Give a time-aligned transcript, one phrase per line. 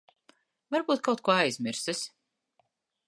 [0.75, 2.03] Varbūt kaut ko aizmirsis.